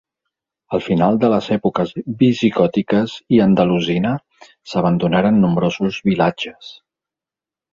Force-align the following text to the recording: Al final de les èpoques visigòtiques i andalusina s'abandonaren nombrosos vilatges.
Al 0.77 0.81
final 0.85 1.19
de 1.23 1.29
les 1.33 1.49
èpoques 1.55 1.91
visigòtiques 2.21 3.13
i 3.37 3.41
andalusina 3.45 4.15
s'abandonaren 4.73 5.39
nombrosos 5.45 6.01
vilatges. 6.11 6.73